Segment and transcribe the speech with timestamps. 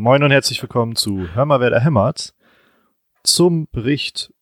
[0.00, 2.32] moin und herzlich willkommen zu Hör mal, wer da hämmert.
[3.22, 4.32] Zum Bericht,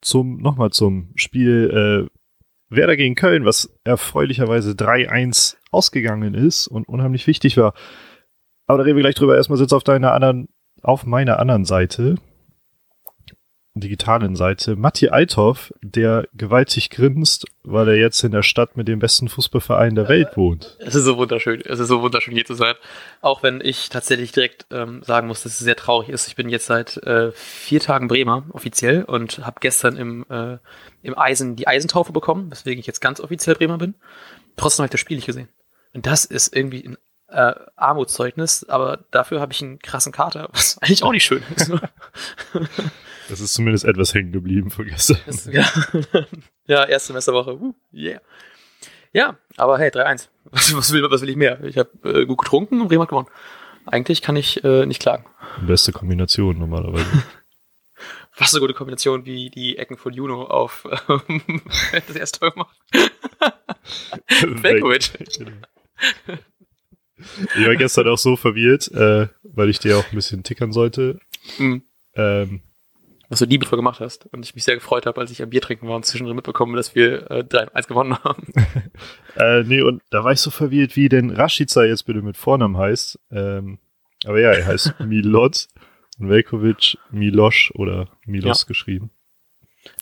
[0.00, 7.26] zum, nochmal zum Spiel äh, Werder gegen Köln, was erfreulicherweise 3-1 ausgegangen ist und unheimlich
[7.26, 7.74] wichtig war.
[8.68, 9.34] Aber da reden wir gleich drüber.
[9.34, 10.48] Erstmal sitzt auf deiner anderen,
[10.82, 12.14] auf meiner anderen Seite
[13.74, 19.00] digitalen Seite Matti Althoff, der gewaltig grinst, weil er jetzt in der Stadt mit dem
[19.00, 20.76] besten Fußballverein der Welt wohnt.
[20.78, 21.60] Es ist so wunderschön.
[21.64, 22.74] Es ist so wunderschön, hier zu sein.
[23.20, 26.28] Auch wenn ich tatsächlich direkt ähm, sagen muss, dass es sehr traurig ist.
[26.28, 30.58] Ich bin jetzt seit äh, vier Tagen Bremer offiziell und habe gestern im, äh,
[31.02, 33.94] im Eisen die Eisentaufe bekommen, weswegen ich jetzt ganz offiziell Bremer bin.
[34.56, 35.48] Trotzdem habe ich das Spiel nicht gesehen.
[35.92, 36.96] Und das ist irgendwie ein
[37.28, 41.72] äh, Armutszeugnis, aber dafür habe ich einen krassen Kater, was eigentlich auch nicht schön ist.
[43.28, 45.18] Das ist zumindest etwas hängen geblieben von gestern.
[45.26, 45.66] Das, ja.
[46.66, 47.54] ja, erste Semesterwoche.
[47.54, 48.20] Uh, yeah.
[49.12, 50.28] Ja, aber hey, 3-1.
[50.50, 51.62] Was, was, will, was will ich mehr?
[51.64, 53.28] Ich habe äh, gut getrunken und Bremen hat gewonnen.
[53.86, 55.24] Eigentlich kann ich äh, nicht klagen.
[55.66, 57.06] Beste Kombination normalerweise.
[58.36, 61.62] Was eine gute Kombination, wie die Ecken von Juno auf ähm,
[61.92, 62.76] das erste Tor gemacht.
[64.40, 65.12] Velkovic.
[67.56, 71.20] Ich war gestern auch so verwirrt, äh, weil ich dir auch ein bisschen tickern sollte.
[71.58, 71.84] Mhm.
[72.16, 72.62] Ähm,
[73.34, 75.60] was du liebevoll gemacht hast und ich mich sehr gefreut habe, als ich am Bier
[75.60, 78.46] trinken war und zwischendrin mitbekommen, dass wir äh, 3-1 gewonnen haben.
[79.36, 82.78] äh, nee, und da war ich so verwirrt, wie denn Rashica jetzt bitte mit Vornamen
[82.78, 83.18] heißt.
[83.32, 83.78] Ähm,
[84.24, 85.66] aber ja, er heißt Milot
[86.20, 88.68] und Velkovic Miloš oder Milos ja.
[88.68, 89.10] geschrieben.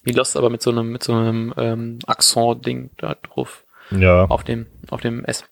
[0.03, 3.64] Milos aber mit so einem, mit so einem ähm, Akzent-Ding da drauf.
[3.91, 4.27] Ja.
[4.27, 5.44] Auf dem, auf dem S.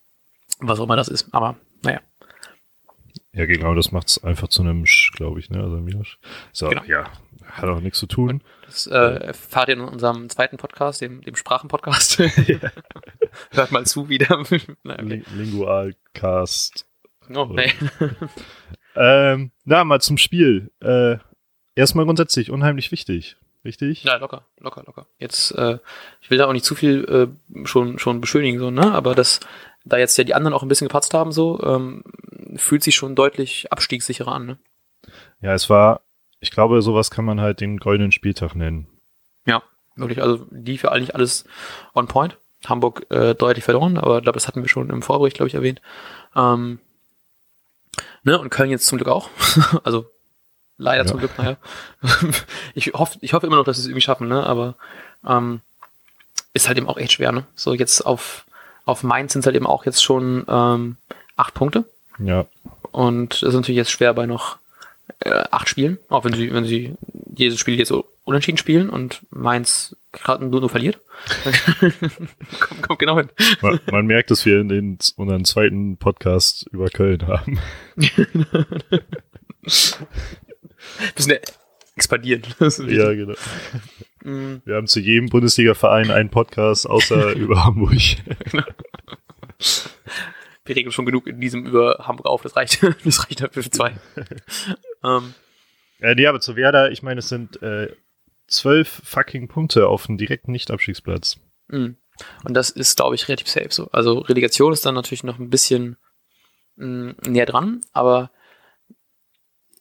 [0.58, 1.32] Was auch immer das ist.
[1.32, 2.00] Aber naja.
[3.32, 5.62] Ja, genau, das macht es einfach zu einem Sch, glaube ich, ne?
[5.62, 6.18] Also Milosch.
[6.52, 6.84] So, genau.
[6.84, 7.10] ja,
[7.50, 8.42] hat auch nichts zu tun.
[8.66, 12.18] Das äh, erfahrt ihr in unserem zweiten Podcast, dem, dem Sprachenpodcast.
[13.50, 14.44] Hört mal zu wieder.
[14.82, 15.24] naja, okay.
[15.34, 16.86] Lingualcast.
[17.34, 17.72] Oh, nee.
[18.96, 20.70] ähm, na, mal zum Spiel.
[20.80, 21.18] Äh,
[21.74, 23.36] erstmal grundsätzlich unheimlich wichtig.
[23.64, 24.04] Richtig?
[24.04, 25.06] Ja, locker, locker, locker.
[25.18, 25.78] Jetzt, äh,
[26.22, 28.92] ich will da auch nicht zu viel äh, schon, schon beschönigen, so, ne?
[28.92, 29.40] Aber das,
[29.84, 32.02] da jetzt ja die anderen auch ein bisschen gepatzt haben, so, ähm,
[32.56, 34.58] fühlt sich schon deutlich abstiegssicherer an, ne?
[35.42, 36.00] Ja, es war
[36.40, 38.86] ich glaube, sowas kann man halt den goldenen Spieltag nennen.
[39.46, 39.62] Ja,
[39.96, 40.22] wirklich.
[40.22, 41.44] Also die für eigentlich alles
[41.94, 42.36] on point.
[42.66, 45.54] Hamburg äh, deutlich verloren, aber ich glaube, das hatten wir schon im Vorbericht, glaube ich,
[45.54, 45.80] erwähnt.
[46.36, 46.78] Ähm,
[48.22, 49.30] ne, und Köln jetzt zum Glück auch.
[49.84, 50.10] also
[50.76, 51.06] leider ja.
[51.06, 51.56] zum Glück, naja.
[52.74, 54.44] ich hoffe, ich hoffe immer noch, dass sie es irgendwie schaffen, ne?
[54.44, 54.74] Aber
[55.26, 55.60] ähm,
[56.52, 57.44] ist halt eben auch echt schwer, ne?
[57.54, 58.44] So jetzt auf,
[58.84, 60.96] auf Mainz sind es halt eben auch jetzt schon ähm,
[61.36, 61.84] acht Punkte.
[62.18, 62.44] Ja.
[62.92, 64.58] Und das ist natürlich jetzt schwer bei noch
[65.20, 66.94] äh, acht Spielen, auch wenn sie, wenn sie
[67.34, 71.00] jedes Spiel jetzt so unentschieden spielen und Mainz gerade nur, nur verliert.
[72.60, 73.28] kommt, kommt genau hin.
[73.60, 77.58] Man, man, merkt, dass wir in den, unseren zweiten Podcast über Köln haben.
[81.14, 81.38] Bisschen
[81.96, 82.42] expandieren.
[82.88, 83.34] ja, genau.
[84.24, 84.62] Mm.
[84.64, 87.98] Wir haben zu jedem Bundesliga-Verein einen Podcast, außer über Hamburg.
[90.70, 93.70] Wir regeln schon genug in diesem über Hamburg auf, das reicht, das reicht dafür für
[93.70, 93.98] zwei.
[95.04, 95.34] ähm.
[95.98, 97.92] Ja, nee, aber zu Werder, ich meine, es sind äh,
[98.46, 101.40] zwölf fucking Punkte auf dem direkten Nicht-Abstiegsplatz.
[101.66, 101.96] Mhm.
[102.44, 103.90] Und das ist, glaube ich, relativ safe so.
[103.90, 105.96] Also Relegation ist dann natürlich noch ein bisschen
[106.76, 108.30] mh, mm, näher dran, aber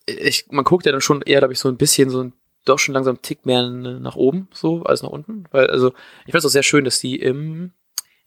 [0.07, 2.33] ich, man guckt ja dann schon eher, glaube ich, so ein bisschen so ein
[2.65, 5.43] doch schon langsam einen Tick mehr nach oben, so, als nach unten.
[5.51, 5.89] Weil, also,
[6.21, 7.73] ich finde es auch sehr schön, dass die im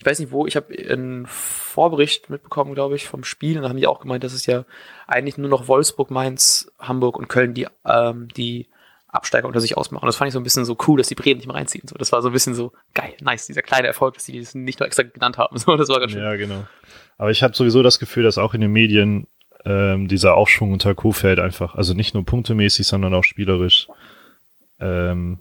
[0.02, 3.56] ich weiß nicht wo, ich habe einen Vorbericht mitbekommen, glaube ich, vom Spiel.
[3.56, 4.64] Und da haben die auch gemeint, dass es ja
[5.06, 8.66] eigentlich nur noch Wolfsburg, Mainz, Hamburg und Köln die, ähm, die
[9.06, 10.02] Absteiger unter sich ausmachen.
[10.02, 11.86] Und das fand ich so ein bisschen so cool, dass die Bremen nicht mehr reinziehen.
[11.86, 14.56] So, das war so ein bisschen so geil, nice, dieser kleine Erfolg, dass die das
[14.56, 15.56] nicht nur extra genannt haben.
[15.60, 16.22] So, das war ganz schön.
[16.22, 16.66] Ja, genau.
[17.16, 19.28] Aber ich habe sowieso das Gefühl, dass auch in den Medien
[19.64, 23.86] ähm, dieser Aufschwung unter Kofeld einfach, also nicht nur punktemäßig, sondern auch spielerisch,
[24.80, 25.38] ähm,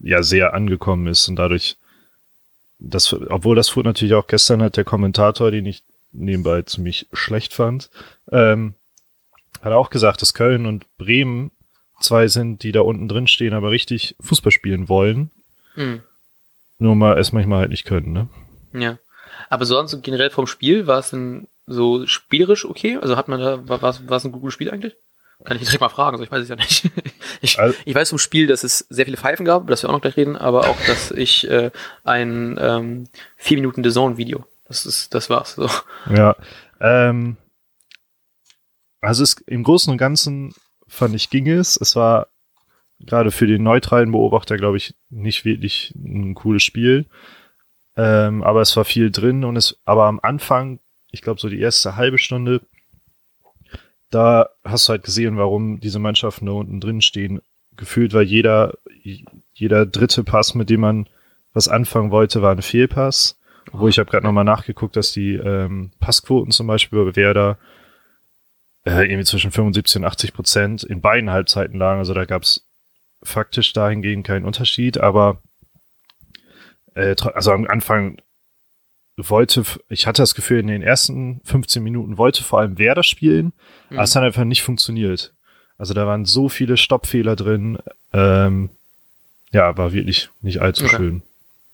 [0.00, 1.76] ja, sehr angekommen ist und dadurch
[2.88, 7.54] das, obwohl das fuhr natürlich auch gestern hat der Kommentator, den ich nebenbei ziemlich schlecht
[7.54, 7.90] fand,
[8.30, 8.74] ähm,
[9.62, 11.50] hat auch gesagt, dass Köln und Bremen
[12.00, 15.30] zwei sind, die da unten drin stehen, aber richtig Fußball spielen wollen.
[15.74, 16.02] Hm.
[16.78, 18.28] Nur mal es manchmal halt nicht können, ne?
[18.72, 18.98] Ja.
[19.48, 22.98] Aber sonst generell vom Spiel war es denn so spielerisch okay?
[23.00, 24.94] Also hat man da, war, war es ein gutes Spiel eigentlich?
[25.44, 26.90] Kann ich direkt mal fragen, so ich weiß es ja nicht.
[27.40, 29.90] Ich, also, ich weiß vom Spiel, dass es sehr viele Pfeifen gab, über das wir
[29.90, 31.70] auch noch gleich reden, aber auch, dass ich äh,
[32.02, 34.46] ein ähm, vier Minuten The Zone Video.
[34.66, 35.54] Das ist, das war's.
[35.56, 35.68] So.
[36.08, 36.36] Ja.
[36.80, 37.36] Ähm,
[39.02, 40.54] also es, im Großen und Ganzen
[40.86, 41.76] fand ich ging es.
[41.76, 42.28] Es war
[43.00, 47.06] gerade für den neutralen Beobachter, glaube ich, nicht wirklich ein cooles Spiel.
[47.96, 50.80] Ähm, aber es war viel drin und es, aber am Anfang,
[51.10, 52.62] ich glaube so die erste halbe Stunde,
[54.14, 57.40] da hast du halt gesehen, warum diese Mannschaften da unten drin stehen.
[57.76, 58.74] Gefühlt war jeder,
[59.52, 61.08] jeder dritte Pass, mit dem man
[61.52, 63.38] was anfangen wollte, war ein Fehlpass.
[63.72, 67.58] Wo ich habe gerade nochmal nachgeguckt, dass die ähm, Passquoten zum Beispiel bei Werder
[68.84, 71.98] äh, irgendwie zwischen 75 und 80 Prozent in beiden Halbzeiten lagen.
[71.98, 72.66] Also da gab es
[73.22, 75.40] faktisch dahingehend keinen Unterschied, aber
[76.94, 78.18] äh, also am Anfang
[79.16, 83.52] wollte, ich hatte das Gefühl, in den ersten 15 Minuten wollte vor allem Werder spielen,
[83.90, 83.96] mhm.
[83.96, 85.32] aber es hat einfach nicht funktioniert.
[85.78, 87.78] Also da waren so viele Stoppfehler drin.
[88.12, 88.70] Ähm,
[89.52, 90.96] ja, war wirklich nicht allzu okay.
[90.96, 91.22] schön.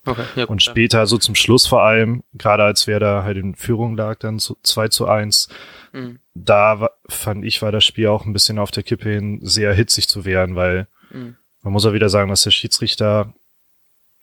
[0.07, 3.55] Okay, ja, gut, und später, so zum Schluss vor allem, gerade als Werder halt in
[3.55, 5.49] Führung lag, dann zu 2 zu 1,
[5.93, 6.19] mhm.
[6.35, 9.75] da war, fand ich, war das Spiel auch ein bisschen auf der Kippe hin, sehr
[9.75, 11.37] hitzig zu werden, weil mhm.
[11.63, 13.35] man muss auch wieder sagen, dass der Schiedsrichter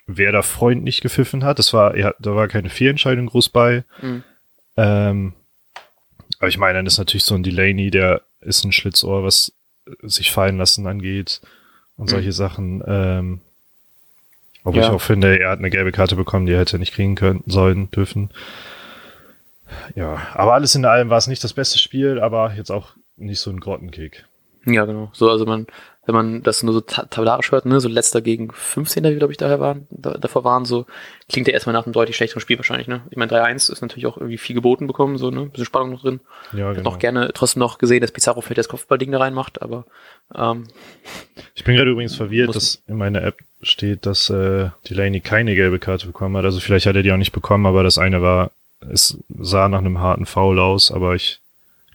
[0.07, 1.59] Werder freundlich gepfiffen hat.
[1.59, 3.83] Das war, er, da war keine Fehlentscheidung groß bei.
[4.01, 4.23] Mhm.
[4.77, 5.33] Ähm,
[6.39, 9.51] aber ich meine, dann ist natürlich so ein Delaney, der ist ein Schlitzohr, was
[10.01, 11.41] sich fallen lassen angeht
[11.97, 12.33] und solche mhm.
[12.33, 12.83] Sachen.
[12.87, 13.41] Ähm,
[14.63, 14.87] obwohl ja.
[14.87, 17.43] ich auch finde, er hat eine gelbe Karte bekommen, die er hätte nicht kriegen können,
[17.45, 18.29] sollen, dürfen.
[19.95, 23.39] Ja, aber alles in allem war es nicht das beste Spiel, aber jetzt auch nicht
[23.39, 24.25] so ein Grottenkick.
[24.65, 25.09] Ja, genau.
[25.13, 25.67] So, also man,
[26.07, 29.03] wenn man das nur so tabellarisch hört, ne, so letzter gegen 15.
[29.03, 30.85] wie glaube ich daher waren, da, davor waren, so
[31.29, 33.01] klingt ja erstmal nach einem deutlich schlechteren Spiel wahrscheinlich, ne?
[33.11, 35.41] Ich meine 3-1 ist natürlich auch irgendwie viel geboten bekommen, so, ne?
[35.41, 36.21] Ein bisschen Spannung noch drin.
[36.53, 36.77] Ja, genau.
[36.77, 39.85] Ich noch gerne trotzdem noch gesehen, dass Pizarro vielleicht das Kopfballding da reinmacht, aber
[40.33, 40.67] ähm,
[41.55, 45.77] Ich bin gerade übrigens verwirrt, dass in meiner App steht, dass äh, Delaney keine gelbe
[45.77, 46.45] Karte bekommen hat.
[46.45, 49.79] Also vielleicht hat er die auch nicht bekommen, aber das eine war, es sah nach
[49.79, 51.41] einem harten Foul aus, aber ich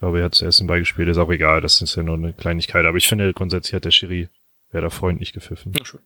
[0.03, 2.33] glaube, er hat zuerst den Ball gespielt, ist auch egal, das ist ja nur eine
[2.33, 2.85] Kleinigkeit.
[2.87, 4.29] Aber ich finde, grundsätzlich hat der Schiri,
[4.73, 5.73] wäre da freundlich gepfiffen.
[5.79, 6.01] Ja, schön.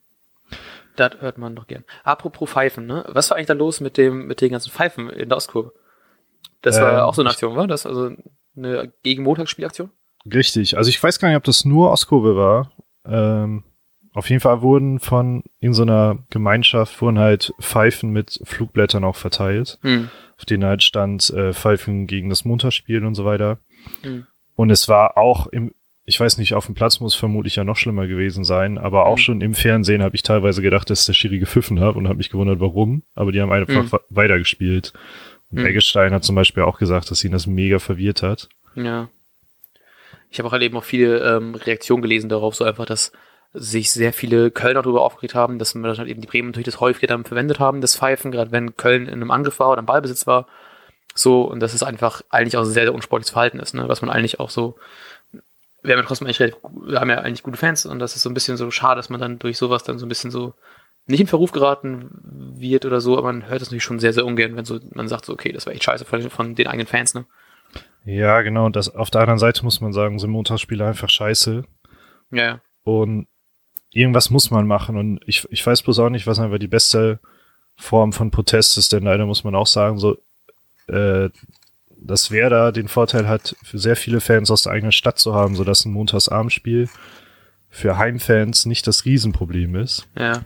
[0.95, 1.83] Das hört man doch gern.
[2.03, 3.05] Apropos Pfeifen, ne?
[3.07, 5.73] Was war eigentlich da los mit dem, mit den ganzen Pfeifen in der Ostkurve?
[6.61, 7.87] Das war ähm, auch so eine Aktion, war das?
[7.87, 8.11] Also
[8.55, 9.89] eine gegen Montagsspielaktion?
[10.31, 10.77] Richtig.
[10.77, 12.71] Also ich weiß gar nicht, ob das nur Ostkurve war.
[13.03, 13.63] Ähm,
[14.13, 19.15] auf jeden Fall wurden von in so einer Gemeinschaft wurden halt Pfeifen mit Flugblättern auch
[19.15, 20.09] verteilt, hm.
[20.37, 23.59] auf denen halt stand äh, Pfeifen gegen das Montagsspiel und so weiter.
[24.03, 24.27] Mhm.
[24.55, 25.73] Und es war auch im,
[26.05, 29.17] ich weiß nicht, auf dem Platz muss vermutlich ja noch schlimmer gewesen sein, aber auch
[29.17, 29.21] mhm.
[29.21, 32.29] schon im Fernsehen habe ich teilweise gedacht, dass der Schiri gepfiffen hat und habe mich
[32.29, 33.03] gewundert, warum.
[33.13, 33.99] Aber die haben einfach mhm.
[34.09, 34.93] weitergespielt.
[35.51, 35.65] Und mhm.
[35.65, 38.49] Eggestein hat zum Beispiel auch gesagt, dass ihn das mega verwirrt hat.
[38.75, 39.09] Ja.
[40.29, 43.11] Ich habe auch halt eben auch viele ähm, Reaktionen gelesen darauf, so einfach, dass
[43.53, 46.79] sich sehr viele Kölner darüber aufgeregt haben, dass man halt eben die Bremen natürlich das
[46.79, 49.85] häufiger dann verwendet haben, das Pfeifen, gerade wenn Köln in einem Angriff war oder im
[49.85, 50.47] Ballbesitz war
[51.17, 53.87] so, und das ist einfach eigentlich auch ein sehr, sehr unsportliches Verhalten ist, ne?
[53.87, 54.77] was man eigentlich auch so,
[55.83, 58.29] wir haben ja trotzdem eigentlich wir haben ja eigentlich gute Fans und das ist so
[58.29, 60.53] ein bisschen so schade, dass man dann durch sowas dann so ein bisschen so
[61.05, 62.09] nicht in Verruf geraten
[62.57, 65.07] wird oder so, aber man hört das natürlich schon sehr, sehr ungern, wenn so, man
[65.07, 67.25] sagt so, okay, das war echt scheiße von, von den eigenen Fans, ne?
[68.03, 68.65] Ja, genau.
[68.65, 71.63] Und das, auf der anderen Seite muss man sagen, sind Montagsspiele einfach scheiße.
[72.31, 72.61] Ja, ja.
[72.83, 73.27] Und
[73.91, 74.97] irgendwas muss man machen.
[74.97, 77.19] Und ich, ich weiß bloß auch nicht, was einfach die beste
[77.75, 80.17] Form von Protest ist, denn leider muss man auch sagen, so
[80.87, 81.29] äh,
[81.99, 85.55] dass Werder den Vorteil hat, für sehr viele Fans aus der eigenen Stadt zu haben,
[85.55, 86.89] sodass ein Montagsabendspiel
[87.69, 90.07] für Heimfans nicht das Riesenproblem ist.
[90.17, 90.41] Ja.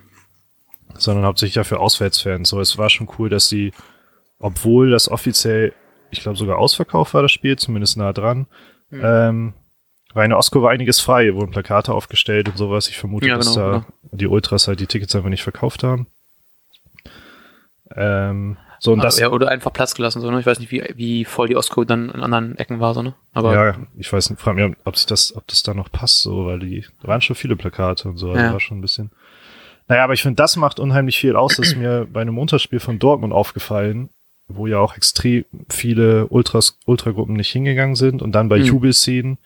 [0.97, 2.49] Sondern hauptsächlich ja für Auswärtsfans.
[2.49, 3.73] So, es war schon cool, dass sie,
[4.39, 5.73] obwohl das offiziell,
[6.09, 8.48] ich glaube sogar ausverkauft war, das Spiel, zumindest nah dran,
[8.89, 9.01] mhm.
[9.03, 9.53] ähm,
[10.13, 12.89] war in der Osco war einiges frei, wurden Plakate aufgestellt und sowas.
[12.89, 13.86] Ich vermute, ja, genau, dass da genau.
[14.12, 16.07] die Ultras halt die Tickets einfach nicht verkauft haben.
[17.95, 20.39] Ähm, so, und das, ja, oder einfach Platz gelassen, so, ne?
[20.39, 23.13] Ich weiß nicht, wie, wie voll die Ostco dann in anderen Ecken war, so, ne?
[23.31, 23.53] Aber.
[23.53, 26.48] Ja, ich weiß nicht, frage mich, ob sich das, ob das da noch passt, so,
[26.48, 28.51] weil die, da waren schon viele Plakate und so, also ja.
[28.51, 29.12] war schon ein bisschen.
[29.88, 31.57] Naja, aber ich finde, das macht unheimlich viel aus.
[31.57, 34.10] Das ist mir bei einem Unterspiel von Dortmund aufgefallen,
[34.48, 38.65] wo ja auch extrem viele Ultras, Ultragruppen nicht hingegangen sind und dann bei mhm.
[38.65, 39.38] Jubelszenen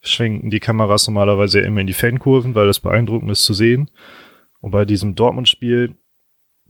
[0.00, 3.90] schwenken die Kameras normalerweise immer in die Fankurven, weil das beeindruckend ist zu sehen.
[4.60, 5.94] Und bei diesem Dortmund-Spiel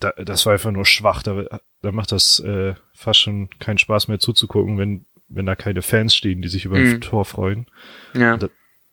[0.01, 1.23] da, das war einfach nur schwach.
[1.23, 5.83] Da, da macht das äh, fast schon keinen Spaß mehr zuzugucken, wenn, wenn da keine
[5.83, 7.01] Fans stehen, die sich über ein mhm.
[7.01, 7.67] Tor freuen.
[8.15, 8.37] Ja.
[8.37, 8.49] Da,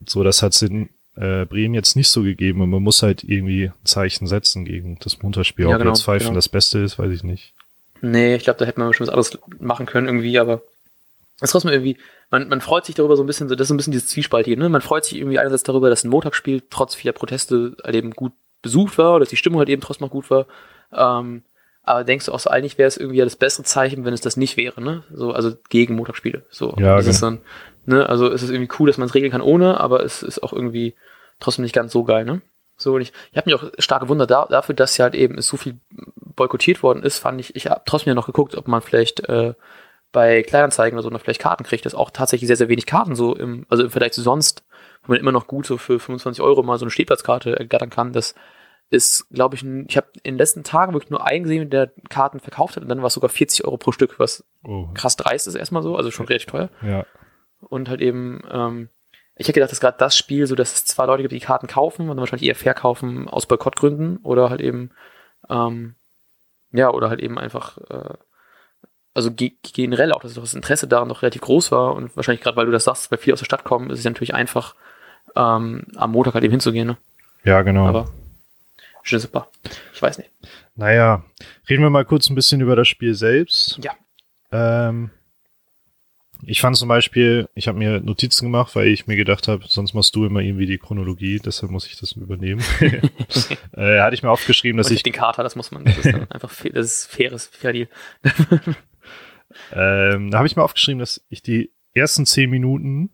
[0.05, 3.65] so, das hat in äh, Bremen jetzt nicht so gegeben und man muss halt irgendwie
[3.65, 5.65] ein Zeichen setzen gegen das Montagsspiel.
[5.65, 6.35] Ja, Ob genau, jetzt Pfeifen genau.
[6.35, 7.53] das Beste ist, weiß ich nicht.
[8.01, 10.61] Nee, ich glaube, da hätte man schon was anderes machen können irgendwie, aber
[11.37, 11.97] es ist trotzdem irgendwie,
[12.29, 14.57] man, man freut sich darüber so ein bisschen, so, das ist ein bisschen dieses Zwiespaltige,
[14.57, 14.69] ne?
[14.69, 18.33] Man freut sich irgendwie einerseits darüber, dass ein Montagsspiel trotz vieler Proteste halt eben gut
[18.67, 20.45] besucht war, oder dass die Stimmung halt eben trotzdem noch gut war.
[20.93, 21.43] Ähm,
[21.83, 24.35] aber denkst du auch so, eigentlich wäre es irgendwie das bessere Zeichen, wenn es das
[24.35, 25.03] nicht wäre, ne?
[25.13, 26.43] So, also gegen Montagsspiele.
[26.49, 27.09] So, ja, okay.
[27.09, 27.39] ist dann,
[27.85, 30.43] ne, also es ist irgendwie cool, dass man es regeln kann ohne, aber es ist
[30.43, 30.95] auch irgendwie
[31.39, 32.41] trotzdem nicht ganz so geil, ne?
[32.75, 35.41] So, und ich, ich habe mich auch stark gewundert da, dafür, dass ja halt eben
[35.41, 35.79] so viel
[36.15, 39.53] boykottiert worden ist, fand ich, ich habe trotzdem ja noch geguckt, ob man vielleicht äh,
[40.11, 43.15] bei Kleinanzeigen oder so noch vielleicht Karten kriegt, dass auch tatsächlich sehr, sehr wenig Karten
[43.15, 44.63] so im, also im Vergleich zu sonst,
[45.03, 48.13] wo man immer noch gut so für 25 Euro mal so eine Stehplatzkarte ergattern kann,
[48.13, 48.35] das
[48.89, 51.91] ist, glaube ich, ein, ich habe in den letzten Tagen wirklich nur einen gesehen, der
[52.09, 54.87] Karten verkauft hat und dann war es sogar 40 Euro pro Stück, was Oh.
[54.93, 56.69] krass dreist ist erstmal so, also schon relativ teuer.
[56.81, 57.05] Ja.
[57.61, 58.89] Und halt eben, ähm,
[59.35, 61.67] ich hätte gedacht, dass gerade das Spiel, so dass es zwei Leute gibt, die Karten
[61.67, 64.91] kaufen und dann wahrscheinlich eher verkaufen aus Boykottgründen oder halt eben,
[65.49, 65.95] ähm,
[66.71, 68.13] ja, oder halt eben einfach, äh,
[69.13, 72.57] also ge generell auch, dass das Interesse daran noch relativ groß war und wahrscheinlich gerade,
[72.57, 74.75] weil du das sagst, weil viele aus der Stadt kommen, ist es natürlich einfach,
[75.35, 76.97] ähm, am Montag halt eben hinzugehen, ne?
[77.43, 77.87] Ja, genau.
[77.87, 78.09] Aber,
[79.09, 79.49] schon super.
[79.93, 80.29] Ich weiß nicht.
[80.75, 81.23] Naja,
[81.69, 83.79] reden wir mal kurz ein bisschen über das Spiel selbst.
[83.83, 83.93] Ja.
[84.51, 85.09] Ähm,
[86.43, 89.93] ich fand zum Beispiel, ich habe mir Notizen gemacht, weil ich mir gedacht habe, sonst
[89.93, 92.63] machst du immer irgendwie die Chronologie, deshalb muss ich das übernehmen.
[93.73, 96.13] äh, hatte ich mir aufgeschrieben, dass Aber ich, den Kater, das muss man, das ist
[96.13, 97.87] einfach, das ist faires, fair Deal.
[99.71, 103.09] ähm, da habe ich mir aufgeschrieben, dass ich die ersten zehn Minuten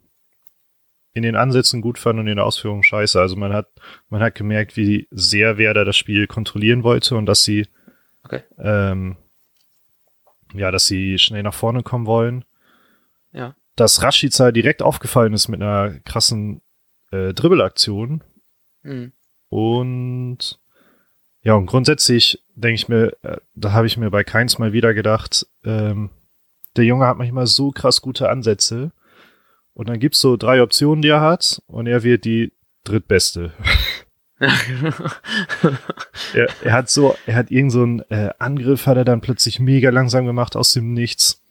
[1.13, 3.19] in den Ansätzen gut fand und in der Ausführung scheiße.
[3.19, 3.67] Also man hat,
[4.09, 7.67] man hat gemerkt, wie sehr Werder das Spiel kontrollieren wollte und dass sie,
[8.23, 8.41] Okay.
[8.57, 9.17] ähm,
[10.53, 12.45] ja, dass sie schnell nach vorne kommen wollen.
[13.31, 13.55] Ja.
[13.75, 16.61] Dass Rashica direkt aufgefallen ist mit einer krassen
[17.11, 18.23] äh, Dribbelaktion
[18.83, 19.11] Mhm.
[19.49, 20.59] und
[21.41, 24.93] ja, und grundsätzlich denke ich mir, äh, da habe ich mir bei keins mal wieder
[24.93, 26.09] gedacht, ähm,
[26.75, 28.91] der Junge hat manchmal so krass gute Ansätze
[29.73, 32.51] und dann gibt's so drei Optionen, die er hat und er wird die
[32.83, 33.53] drittbeste.
[36.33, 39.59] er, er hat so, er hat irgend so einen äh, Angriff, hat er dann plötzlich
[39.59, 41.41] mega langsam gemacht aus dem Nichts.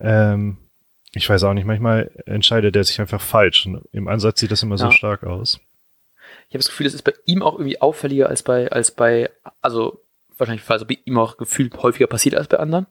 [0.00, 0.58] Ähm,
[1.14, 3.66] ich weiß auch nicht, manchmal entscheidet er sich einfach falsch.
[3.66, 4.92] Und Im Ansatz sieht das immer so Ja.
[4.92, 5.60] stark aus.
[6.48, 9.30] Ich habe das Gefühl, es ist bei ihm auch irgendwie auffälliger als bei, als bei,
[9.60, 10.02] also
[10.38, 12.86] wahrscheinlich, weil es bei ihm auch gefühlt häufiger passiert als bei anderen.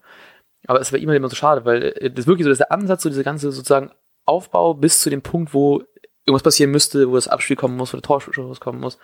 [0.68, 2.50] Aber es ist bei ihm halt immer so schade, weil äh, das ist wirklich so,
[2.50, 3.92] dass der Ansatz, so diese ganze sozusagen
[4.32, 5.84] Aufbau bis zu dem Punkt, wo
[6.26, 8.98] irgendwas passieren müsste, wo das Abspiel kommen muss, wo der Torschuss kommen muss,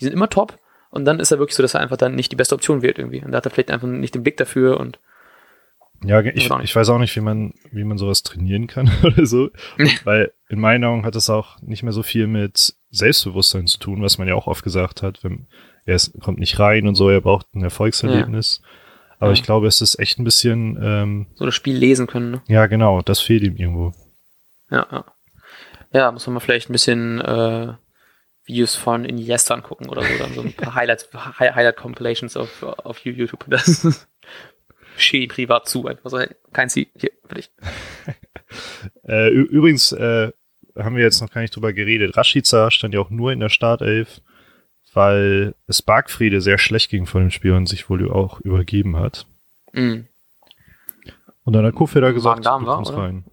[0.00, 0.58] die sind immer top.
[0.90, 2.98] Und dann ist er wirklich so, dass er einfach dann nicht die beste Option wird
[2.98, 3.22] irgendwie.
[3.24, 4.98] Und da hat er vielleicht einfach nicht den Blick dafür und
[6.04, 6.70] Ja, ich, weiß auch nicht.
[6.70, 9.50] ich weiß auch nicht, wie man, wie man sowas trainieren kann oder so.
[10.04, 14.02] Weil in meinen Augen hat das auch nicht mehr so viel mit Selbstbewusstsein zu tun,
[14.02, 15.22] was man ja auch oft gesagt hat.
[15.22, 15.46] Wenn,
[15.84, 18.60] er ist, kommt nicht rein und so, er braucht ein Erfolgserlebnis.
[19.18, 19.34] Aber Ja.
[19.34, 22.30] ich glaube, es ist echt ein bisschen, ähm, so das Spiel lesen können.
[22.32, 22.42] Ne?
[22.48, 23.92] ja genau, das fehlt ihm irgendwo.
[24.70, 25.04] Ja, ja.
[25.92, 27.74] Ja, muss man mal vielleicht ein bisschen äh,
[28.44, 32.98] Videos von Iniesta angucken oder so, dann so ein paar Highlights, Hi Highlight-Compilations auf, auf
[33.00, 33.44] YouTube.
[33.48, 34.06] Das
[35.12, 37.50] ihm privat zu, einfach so, hey, kein Ziel, hier, für dich.
[39.04, 40.32] Äh, übrigens äh,
[40.76, 42.16] haben wir jetzt noch gar nicht drüber geredet.
[42.16, 44.20] Rashica stand ja auch nur in der Startelf,
[44.92, 49.26] weil es Bargfriede sehr schlecht ging vor dem Spiel und sich wohl auch übergeben hat.
[49.72, 50.08] Mhm.
[51.44, 53.24] Und dann hat Kofeder gesagt, du kommst rein.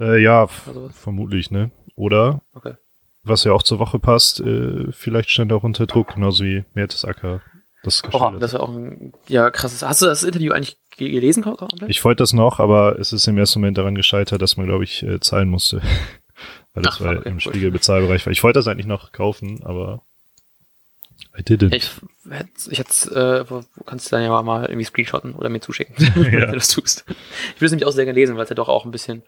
[0.00, 1.70] Äh, ja, Also, vermutlich, ne?
[1.96, 2.74] Oder, okay.
[3.24, 6.64] was ja auch zur Woche passt, äh, vielleicht stand er auch unter Druck, genauso wie
[6.74, 7.40] Mertesacker.
[7.82, 9.82] Das Oha, das war auch ein, ja, krasses.
[9.82, 11.88] Hast du das Interview eigentlich ge- gelesen komplett?
[11.88, 14.84] Ich wollte das noch, aber es ist im ersten Moment daran gescheitert, dass man, glaube
[14.84, 15.80] ich, äh, zahlen musste.
[16.74, 17.42] Weil das Ach, war okay, im gut.
[17.42, 18.26] Spiegelbezahlbereich.
[18.26, 18.32] war.
[18.32, 20.02] Ich wollte das eigentlich noch kaufen, aber
[21.36, 21.72] I didn't.
[21.74, 21.90] Ich
[22.30, 26.32] hätte, ich hätte, äh, kannst du dann ja mal irgendwie screenshotten oder mir zuschicken, wenn
[26.40, 27.04] du das tust.
[27.54, 29.22] Ich will es nämlich auch sehr gerne lesen, weil es ja doch auch ein bisschen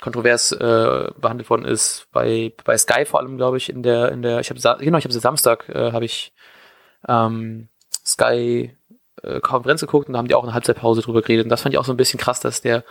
[0.00, 4.22] kontrovers äh, behandelt worden ist bei bei Sky vor allem, glaube ich, in der in
[4.22, 6.32] der ich habe genau, ich habe Samstag äh, habe ich
[7.08, 7.68] ähm,
[8.04, 8.76] Sky
[9.22, 11.44] äh, Konferenz geguckt und da haben die auch eine Halbzeitpause drüber geredet.
[11.44, 12.84] Und das fand ich auch so ein bisschen krass, dass der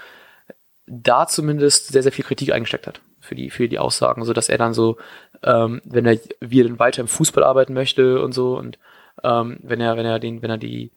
[0.85, 4.49] da zumindest sehr sehr viel Kritik eingesteckt hat für die für die Aussagen, so dass
[4.49, 4.97] er dann so
[5.43, 8.79] ähm, wenn er wie er dann weiter im Fußball arbeiten möchte und so und
[9.23, 10.91] ähm, wenn er wenn er den wenn er die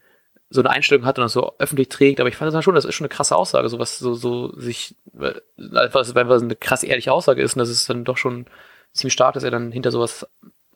[0.51, 2.75] so eine Einstellung hat und das so öffentlich trägt, aber ich fand das dann schon,
[2.75, 6.57] das ist schon eine krasse Aussage, so was so, so sich, einfach, weil es eine
[6.57, 8.47] krass ehrliche Aussage ist und das ist dann doch schon
[8.93, 10.27] ziemlich stark, dass er dann hinter sowas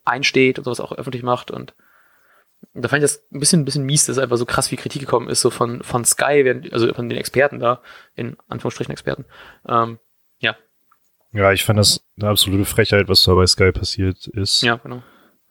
[0.05, 1.75] einsteht und sowas auch öffentlich macht und
[2.73, 5.03] da fand ich das ein bisschen, ein bisschen mies, dass einfach so krass viel Kritik
[5.03, 7.81] gekommen ist, so von, von Sky, also von den Experten da,
[8.15, 9.27] in Anführungsstrichen Experten.
[9.69, 9.99] Ähm,
[10.39, 10.57] ja,
[11.35, 14.63] ja, ich fand das eine absolute Frechheit, was da bei Sky passiert ist.
[14.63, 15.03] ja, genau.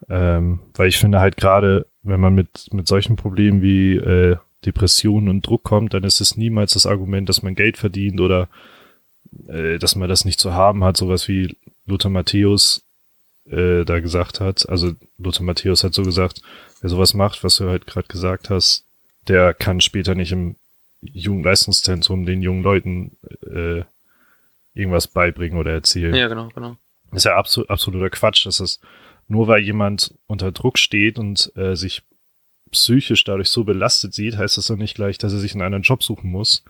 [0.10, 5.30] Ähm, weil ich finde halt gerade, wenn man mit, mit solchen Problemen wie äh, Depressionen
[5.30, 8.50] und Druck kommt, dann ist es niemals das Argument, dass man Geld verdient oder
[9.48, 11.56] äh, dass man das nicht zu haben hat, sowas wie
[11.86, 12.84] Lothar Matthäus
[13.50, 14.68] äh, da gesagt hat.
[14.70, 16.42] Also Lothar Matthäus hat so gesagt,
[16.82, 18.86] wer sowas macht, was du halt gerade gesagt hast,
[19.28, 20.56] der kann später nicht im
[21.02, 23.84] Jugendleistungszentrum den jungen Leuten äh,
[24.74, 26.14] irgendwas beibringen oder erzählen.
[26.14, 26.78] Ja, genau, genau.
[27.12, 28.80] Das ist ja absolut, absoluter Quatsch, dass es
[29.28, 32.04] nur weil jemand unter Druck steht und äh, sich
[32.72, 35.84] psychisch dadurch so belastet sieht, heißt das doch nicht gleich, dass er sich einen anderen
[35.84, 36.64] Job suchen muss.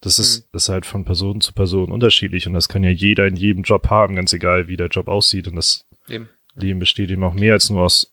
[0.00, 0.48] Das ist, mhm.
[0.52, 3.62] das ist halt von Person zu Person unterschiedlich und das kann ja jeder in jedem
[3.62, 5.48] Job haben, ganz egal, wie der Job aussieht.
[5.48, 6.28] Und das eben.
[6.54, 8.12] Leben besteht eben auch mehr als nur aus,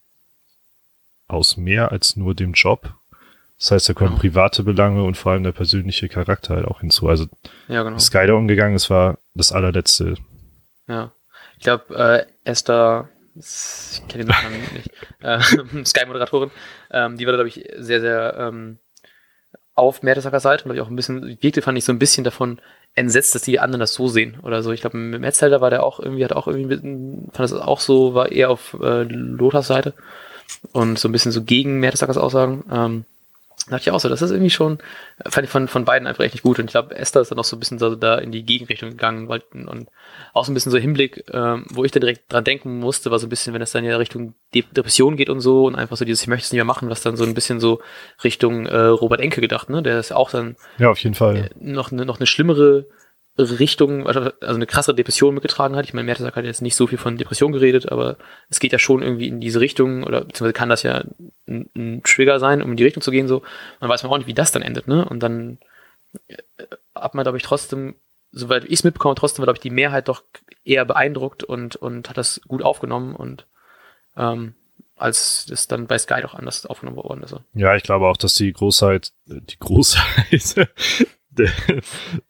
[1.27, 2.93] aus mehr als nur dem Job.
[3.57, 4.21] Das heißt, da kommen genau.
[4.21, 7.07] private Belange und vor allem der persönliche Charakter halt auch hinzu.
[7.07, 7.27] Also
[7.67, 7.97] ja, genau.
[7.99, 10.15] Sky da umgegangen, es war das allerletzte.
[10.87, 11.11] Ja.
[11.57, 16.51] Ich glaube, äh, Esther, ich kenne den Namen nicht, äh, Sky-Moderatorin,
[16.91, 18.79] ähm, die war da, glaube ich, sehr, sehr ähm,
[19.75, 22.23] auf Mertesacker Seite und glaube ich auch ein bisschen, wirkte fand ich so ein bisschen
[22.23, 22.59] davon
[22.95, 24.71] entsetzt, dass die anderen das so sehen oder so.
[24.71, 28.13] Ich glaube, mit Metzelder war der auch irgendwie, hat auch irgendwie, fand das auch so,
[28.13, 29.93] war eher auf äh, Lothars Seite
[30.71, 32.63] und so ein bisschen so gegen Mertesackers Aussagen.
[32.71, 33.05] Ähm,
[33.67, 34.77] dachte ich auch so, das ist irgendwie schon,
[35.25, 36.59] fand ich von, von beiden einfach echt nicht gut.
[36.59, 38.91] Und ich glaube, Esther ist dann auch so ein bisschen so da in die Gegenrichtung
[38.91, 39.89] gegangen wollten und
[40.33, 43.19] auch so ein bisschen so Hinblick, ähm, wo ich dann direkt dran denken musste, war
[43.19, 46.05] so ein bisschen, wenn es dann ja Richtung Depression geht und so und einfach so
[46.05, 47.81] dieses, ich möchte es nicht mehr machen, was dann so ein bisschen so
[48.23, 49.81] Richtung äh, Robert Enke gedacht, ne?
[49.81, 51.35] Der ist auch dann ja, auf jeden Fall.
[51.37, 52.85] Äh, noch, ne, noch eine schlimmere
[53.37, 55.85] Richtung, also eine krasse Depression mitgetragen hat.
[55.85, 58.17] Ich meine, Mertesack hat jetzt nicht so viel von Depression geredet, aber
[58.49, 61.03] es geht ja schon irgendwie in diese Richtung, oder beziehungsweise kann das ja
[61.47, 63.43] ein, ein Trigger sein, um in die Richtung zu gehen, so.
[63.81, 65.03] Man weiß man auch nicht, wie das dann endet, ne?
[65.03, 65.57] Und dann
[66.27, 66.37] äh,
[66.95, 67.95] hat man, glaube ich, trotzdem,
[68.31, 70.23] soweit ich es mitbekomme, trotzdem war, glaube ich, die Mehrheit doch
[70.63, 73.45] eher beeindruckt und, und hat das gut aufgenommen und
[74.15, 74.55] ähm,
[74.95, 77.35] als es dann bei Sky doch anders aufgenommen worden ist.
[77.53, 80.69] Ja, ich glaube auch, dass die Großheit, die Großheit,
[81.37, 81.51] der,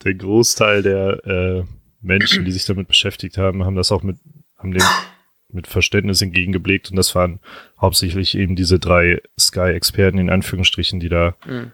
[0.03, 1.63] der Großteil der äh,
[2.01, 4.17] Menschen, die sich damit beschäftigt haben, haben das auch mit,
[4.57, 4.83] haben dem
[5.55, 7.39] mit Verständnis entgegengeblickt und das waren
[7.79, 11.71] hauptsächlich eben diese drei Sky-Experten in Anführungsstrichen, die da mhm.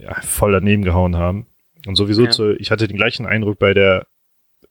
[0.00, 1.46] ja, voll daneben gehauen haben.
[1.86, 2.30] Und sowieso, ja.
[2.30, 4.06] zu, ich hatte den gleichen Eindruck bei der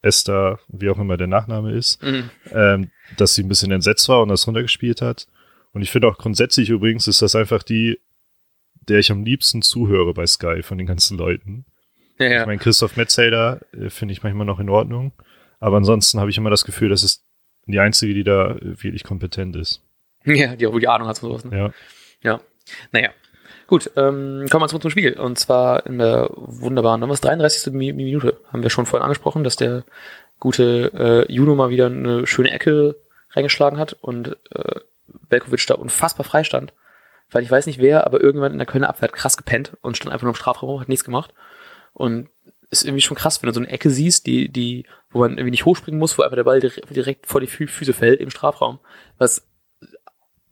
[0.02, 2.30] Esther, wie auch immer der Nachname ist, mhm.
[2.52, 5.28] ähm, dass sie ein bisschen entsetzt war und das runtergespielt hat.
[5.72, 7.98] Und ich finde auch grundsätzlich übrigens ist das einfach die,
[8.88, 11.64] der ich am liebsten zuhöre bei Sky von den ganzen Leuten.
[12.18, 12.40] Ja, ja.
[12.40, 15.12] Ich meine, Christoph Metzelder äh, finde ich manchmal noch in Ordnung.
[15.60, 17.24] Aber ansonsten habe ich immer das Gefühl, das ist
[17.66, 19.82] die einzige, die da äh, wirklich kompetent ist.
[20.24, 21.44] Ja, die auch die Ahnung hat von sowas.
[21.44, 21.56] Ne?
[21.56, 21.72] Ja.
[22.22, 22.40] Ja.
[22.92, 23.10] Naja.
[23.66, 25.18] Gut, ähm, kommen wir zurück zum Spiel.
[25.18, 27.72] Und zwar in der wunderbaren, was 33.
[27.72, 29.84] Minute haben wir schon vorhin angesprochen, dass der
[30.38, 32.96] gute äh, Juno mal wieder eine schöne Ecke
[33.30, 34.80] reingeschlagen hat und äh,
[35.28, 36.72] Velkovic da unfassbar frei stand.
[37.30, 39.96] Weil ich weiß nicht wer, aber irgendwann in der Kölner Abwehr hat krass gepennt und
[39.96, 41.32] stand einfach nur im Strafraum, hat nichts gemacht.
[41.92, 42.28] Und
[42.70, 45.50] ist irgendwie schon krass, wenn du so eine Ecke siehst, die, die, wo man irgendwie
[45.50, 48.78] nicht hochspringen muss, wo einfach der Ball direkt vor die Füße fällt im Strafraum.
[49.18, 49.46] Was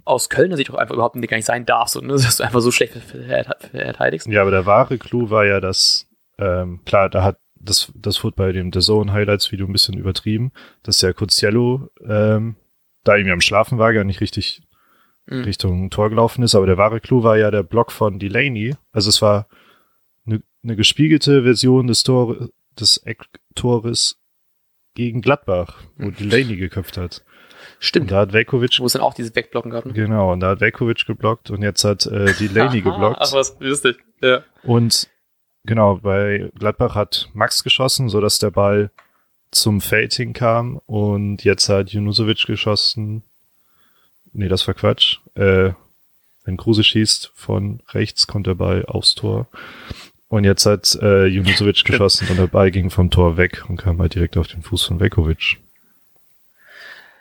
[0.05, 2.09] aus Kölner Sicht auch einfach überhaupt gar nicht sein darf, so, ne?
[2.12, 4.26] dass du einfach so schlecht verteidigst.
[4.26, 8.37] Ja, aber der wahre Clou war ja, dass, ähm, klar, da hat das, das wurde
[8.37, 12.57] bei dem The Zone Highlights Video ein bisschen übertrieben, dass der Coziello ähm,
[13.05, 14.62] da irgendwie am Schlafen war, gar nicht richtig
[15.26, 15.42] mhm.
[15.42, 18.74] Richtung Tor gelaufen ist, aber der wahre Clou war ja der Block von Delaney.
[18.92, 19.46] Also es war
[20.62, 23.03] eine gespiegelte Version des, Tor, des
[23.55, 24.18] Tores
[24.94, 26.11] gegen Gladbach, wo.
[26.11, 27.25] Delaney geköpft hat.
[27.79, 28.05] Stimmt.
[28.05, 28.79] Und da hat Velkovic.
[28.79, 29.87] Wo es dann auch diese Wegblocken gab.
[29.87, 29.92] Ne?
[29.92, 33.18] Genau, und da hat Velkovic geblockt und jetzt hat äh, Delaney geblockt.
[33.20, 33.99] Ach was, lustig.
[34.23, 34.44] Ja.
[34.62, 35.09] Und
[35.64, 38.90] genau, bei Gladbach hat Max geschossen, sodass der Ball
[39.51, 43.23] zum Fade kam und jetzt hat Junusovic geschossen.
[44.33, 45.18] Nee, das war Quatsch.
[45.35, 45.73] Äh,
[46.44, 49.49] wenn Kruse schießt von rechts, kommt der Ball aufs Tor.
[50.31, 53.99] Und jetzt hat äh, Junusovic geschossen und der Ball ging vom Tor weg und kam
[53.99, 55.59] halt direkt auf den Fuß von Vekovic.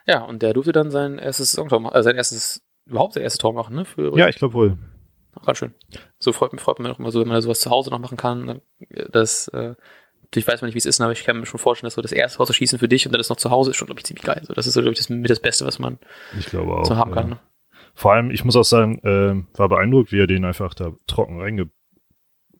[0.06, 3.40] Ja, und der durfte dann sein erstes Saisontor machen, äh, sein erstes, überhaupt sein erstes
[3.40, 3.86] Tor machen, ne?
[3.86, 4.78] Für, ja, ich glaube wohl.
[5.34, 5.74] Auch ganz schön.
[6.20, 8.16] So freut mich, freut mich auch immer so, wenn man sowas zu Hause noch machen
[8.16, 8.62] kann.
[9.12, 9.74] Das, äh,
[10.22, 12.04] natürlich weiß man nicht, wie es ist, aber ich kann mir schon vorstellen, dass so
[12.04, 13.88] das erste Tor zu schießen für dich und dann ist noch zu Hause ist schon,
[13.88, 14.44] glaube ich, ziemlich geil.
[14.44, 15.98] So, das ist so, glaube ich, das, mit das Beste, was man
[16.38, 17.30] ich glaube auch, so haben kann.
[17.30, 17.40] Ne?
[17.96, 21.42] Vor allem, ich muss auch sagen, äh, war beeindruckt, wie er den einfach da trocken
[21.42, 21.72] reinge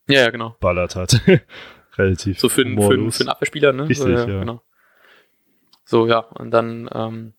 [0.10, 0.56] ja, ja, genau.
[0.60, 1.22] ballert hat.
[1.98, 2.40] Relativ.
[2.40, 3.84] So für, für, für einen Abwehrspieler, ne?
[3.84, 4.40] Richtig, so, ja, ja.
[4.40, 4.62] Genau.
[5.86, 7.34] So, ja, und dann, ähm,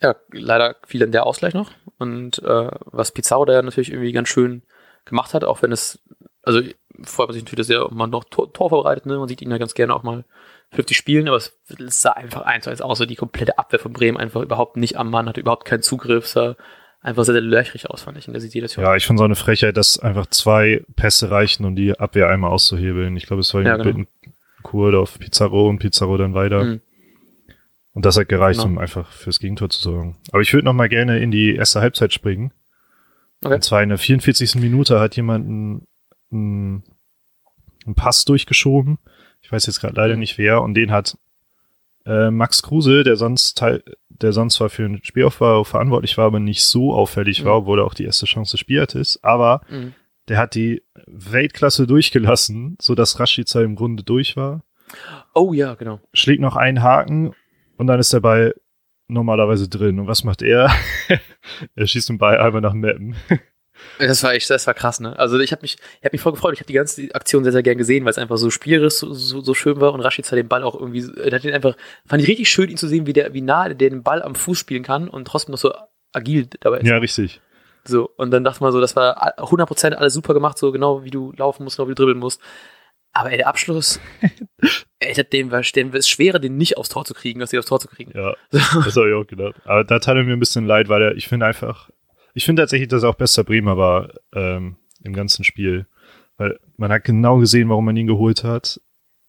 [0.00, 1.70] ja, leider fiel dann der Ausgleich noch.
[1.98, 4.62] Und äh, was Pizarro da natürlich irgendwie ganz schön
[5.06, 5.98] gemacht hat, auch wenn es,
[6.42, 6.60] also
[7.04, 9.18] freut man sich natürlich, dass er auch mal noch Tor, Tor vorbereitet, ne?
[9.18, 10.24] Man sieht ihn ja ganz gerne auch mal
[10.72, 11.52] 50 spielen, aber es
[11.88, 14.96] sah einfach eins zu eins aus, so die komplette Abwehr von Bremen einfach überhaupt nicht
[14.96, 16.56] am Mann, hatte überhaupt keinen Zugriff, sah
[17.00, 18.28] einfach sehr, sehr löchrig aus, fand ich.
[18.28, 18.84] Und der Jahr.
[18.84, 22.50] Ja, ich finde so eine Frechheit, dass einfach zwei Pässe reichen, um die Abwehr einmal
[22.50, 23.16] auszuhebeln.
[23.16, 24.06] Ich glaube, es war ja, genau.
[24.62, 26.64] Kurd auf Pizarro und Pizarro dann weiter.
[26.64, 26.80] Mhm.
[27.94, 28.72] Und das hat gereicht, genau.
[28.72, 30.16] um einfach fürs Gegentor zu sorgen.
[30.30, 32.52] Aber ich würde noch mal gerne in die erste Halbzeit springen.
[33.42, 33.54] Okay.
[33.54, 34.56] Und zwar in der 44.
[34.56, 35.86] Minute hat jemand einen,
[36.30, 36.82] einen,
[37.86, 38.98] einen Pass durchgeschoben.
[39.40, 40.20] Ich weiß jetzt gerade leider mhm.
[40.20, 40.60] nicht wer.
[40.62, 41.16] Und den hat
[42.04, 43.82] äh, Max Kruse, der sonst Teil,
[44.22, 47.46] der sonst zwar für den Spielaufbau verantwortlich war, aber nicht so auffällig mhm.
[47.46, 49.24] war, obwohl er auch die erste Chance des Spiels ist.
[49.24, 49.94] Aber mhm.
[50.28, 54.62] der hat die Weltklasse durchgelassen, so dass Rashica im Grunde durch war.
[55.34, 56.00] Oh ja, genau.
[56.12, 57.34] Schlägt noch einen Haken
[57.76, 58.54] und dann ist der Ball
[59.08, 60.00] normalerweise drin.
[60.00, 60.70] Und was macht er?
[61.74, 63.16] er schießt den Ball einmal nach Mappen.
[63.98, 65.18] Das war echt, das war krass, ne?
[65.18, 66.54] Also ich habe mich, ich habe mich voll gefreut.
[66.54, 69.12] Ich habe die ganze Aktion sehr, sehr gern gesehen, weil es einfach so spielerisch so,
[69.12, 72.22] so, so schön war und Rashica den Ball auch irgendwie, er hat den einfach, fand
[72.22, 74.58] ich richtig schön, ihn zu sehen, wie der, wie nah der den Ball am Fuß
[74.58, 75.72] spielen kann und trotzdem noch so
[76.12, 76.88] agil dabei ist.
[76.88, 77.40] Ja, richtig.
[77.84, 81.10] So, und dann dachte man so, das war 100% alles super gemacht, so genau wie
[81.10, 82.40] du laufen musst, genau wie du dribbeln musst.
[83.12, 84.00] Aber ey, der Abschluss,
[84.98, 87.68] ey, dem war dem ist schwerer, den nicht aufs Tor zu kriegen, als den aufs
[87.68, 88.12] Tor zu kriegen.
[88.14, 89.54] Ja, das habe ich auch gedacht.
[89.64, 91.90] Aber da tat er mir ein bisschen leid, weil er, ich finde einfach,
[92.36, 95.86] ich finde tatsächlich, dass er auch bester Bremer war ähm, im ganzen Spiel.
[96.36, 98.78] Weil man hat genau gesehen, warum man ihn geholt hat.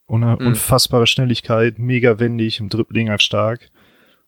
[0.08, 0.48] Una Mhm.
[0.48, 3.72] Unfassbare Schnelligkeit, mega wendig, im Dribbling halt stark.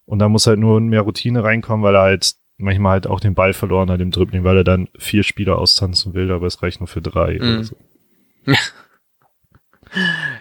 [0.05, 3.35] Und da muss halt nur mehr Routine reinkommen, weil er halt manchmal halt auch den
[3.35, 6.79] Ball verloren hat im Dribbling, weil er dann vier Spieler austanzen will, aber es reicht
[6.79, 7.33] nur für drei.
[7.33, 7.41] Mhm.
[7.41, 7.75] Oder so.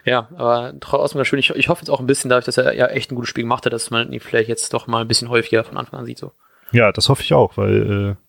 [0.04, 1.38] Ja, aber trotzdem ganz schön.
[1.38, 3.44] Ich, ich hoffe jetzt auch ein bisschen dadurch, dass er ja echt ein gutes Spiel
[3.44, 6.06] gemacht hat, dass man ihn vielleicht jetzt doch mal ein bisschen häufiger von Anfang an
[6.06, 6.18] sieht.
[6.18, 6.32] So.
[6.72, 8.27] Ja, das hoffe ich auch, weil, äh,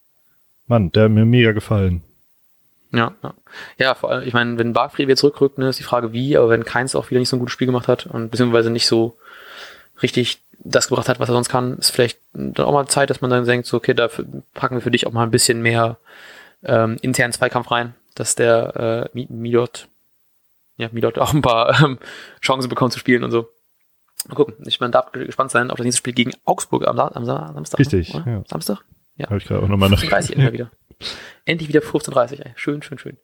[0.70, 2.04] Mann, der hat mir mega gefallen.
[2.92, 3.34] Ja, ja.
[3.78, 6.50] Ja, vor allem, ich meine, wenn Bargfried wieder zurückrückt, ne, ist die Frage wie, aber
[6.50, 9.18] wenn Keins auch wieder nicht so ein gutes Spiel gemacht hat und beziehungsweise nicht so
[10.02, 13.22] richtig das gebracht hat, was er sonst kann, ist vielleicht dann auch mal Zeit, dass
[13.22, 14.10] man dann denkt, so, okay, da
[14.54, 15.98] packen wir für dich auch mal ein bisschen mehr
[16.64, 19.88] ähm, internen Zweikampf rein, dass der äh, Mi- Midot,
[20.78, 21.98] ja, Midot auch ein paar ähm,
[22.42, 23.48] Chancen bekommt zu spielen und so.
[24.28, 24.56] Mal gucken.
[24.66, 27.80] Ich man darf gespannt sein auf das nächste Spiel gegen Augsburg am, am Sa- Samstag.
[27.80, 28.24] Richtig, Ne?
[28.26, 28.44] ja.
[28.48, 28.84] Samstag?
[29.28, 30.02] Habe ich gerade auch nochmal nach.
[30.02, 30.72] 15.30 endlich wieder.
[31.46, 32.52] Endlich wieder 15.30 ey.
[32.56, 33.18] Schön, schön, schön.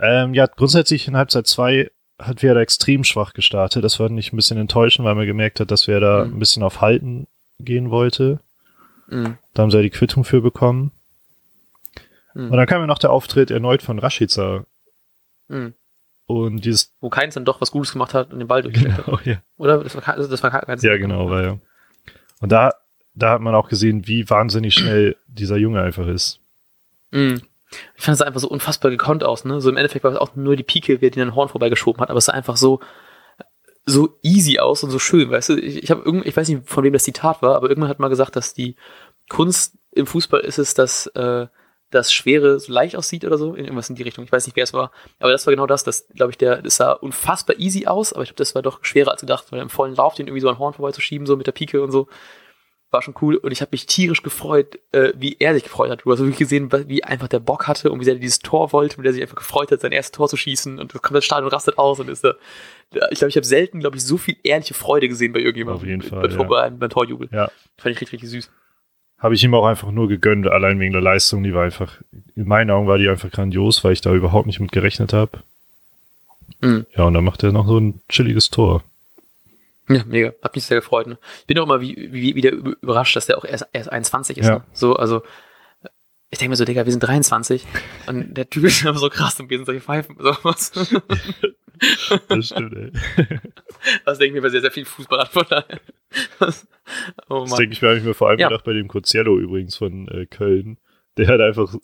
[0.00, 3.82] Ähm, ja, grundsätzlich in Halbzeit 2 hat Werder extrem schwach gestartet.
[3.84, 6.34] Das fand ich ein bisschen enttäuschend, weil man gemerkt hat, dass Werder Mhm.
[6.34, 7.26] ein bisschen auf Halten
[7.58, 8.40] gehen wollte.
[9.08, 9.36] Mhm.
[9.54, 10.92] Da haben sie ja die Quittung für bekommen.
[12.34, 12.50] Mhm.
[12.50, 14.64] Und dann kam ja noch der Auftritt erneut von Rashica.
[15.48, 15.74] Mhm.
[16.26, 19.04] Und dieses, Wo Keins dann doch was Gutes gemacht hat und den Ball durchgestellt hat.
[19.06, 19.42] genau, ja.
[19.56, 19.82] Oder?
[19.82, 20.82] Das war, also das war Keins.
[20.82, 21.58] ja, genau, war ja.
[22.40, 22.72] Und da,
[23.14, 26.40] da hat man auch gesehen, wie wahnsinnig schnell dieser Junge einfach ist.
[27.10, 27.42] Mhm.
[27.96, 29.60] Ich fand es einfach so unfassbar gekonnt aus, ne?
[29.60, 32.10] So im Endeffekt war es auch nur die Pike, wer den an Horn vorbeigeschoben hat,
[32.10, 32.80] aber es sah einfach so,
[33.86, 35.56] so easy aus und so schön, weißt du?
[35.56, 37.98] Ich, ich habe irgend, ich weiß nicht, von wem das Zitat war, aber irgendwann hat
[37.98, 38.76] mal gesagt, dass die
[39.28, 41.46] Kunst im Fußball ist es, dass äh,
[41.90, 44.24] das Schwere so leicht aussieht oder so, irgendwas in die Richtung.
[44.24, 45.84] Ich weiß nicht, wer es war, aber das war genau das.
[45.84, 48.84] Das, glaube ich, der, das sah unfassbar easy aus, aber ich glaube, das war doch
[48.84, 51.46] schwerer als gedacht, weil im vollen Lauf den irgendwie so an Horn vorbeizuschieben, so mit
[51.46, 52.08] der Pike und so
[52.94, 56.04] war schon cool und ich habe mich tierisch gefreut, äh, wie er sich gefreut hat.
[56.04, 58.72] Du hast wirklich gesehen, wie einfach der Bock hatte und wie sehr er dieses Tor
[58.72, 61.24] wollte, wie er sich einfach gefreut hat, sein erstes Tor zu schießen und kommt das
[61.26, 62.34] Stadion rastet aus und ist da.
[63.10, 65.82] Ich glaube, ich habe selten, glaube ich, so viel ehrliche Freude gesehen bei irgendjemandem.
[65.82, 66.44] Auf jeden Fall, Beim, ja.
[66.44, 67.28] beim, beim Torjubel.
[67.32, 67.50] Ja.
[67.76, 68.50] Fand ich richtig, richtig süß.
[69.18, 71.42] Habe ich ihm auch einfach nur gegönnt, allein wegen der Leistung.
[71.42, 72.00] Die war einfach,
[72.36, 75.40] in meinen Augen war die einfach grandios, weil ich da überhaupt nicht mit gerechnet habe.
[76.60, 76.86] Mhm.
[76.96, 78.84] Ja, und dann macht er noch so ein chilliges Tor.
[79.88, 80.32] Ja, mega.
[80.42, 81.06] Hat mich sehr gefreut.
[81.06, 81.18] Ne?
[81.40, 84.38] Ich bin auch immer wie, wie, wieder über- überrascht, dass der auch erst, erst 21
[84.38, 84.46] ist.
[84.46, 84.56] Ja.
[84.58, 84.64] Ne?
[84.72, 85.22] So, also,
[86.30, 87.64] ich denke mir so, Digga, wir sind 23
[88.08, 90.16] und der Typ ist einfach so krass und wir sind solche Pfeifen.
[90.18, 90.72] So, was?
[92.28, 92.92] Das stimmt, ey.
[94.04, 95.26] Das denke ich mir bei sehr, sehr viel Fußball an.
[95.26, 95.80] Von daher.
[97.28, 97.58] oh Das Mann.
[97.58, 98.48] denke ich mir, habe ich mir vor allem Ja.
[98.48, 100.78] gedacht bei dem Coziello übrigens von äh, Köln.
[101.16, 101.74] Der hat einfach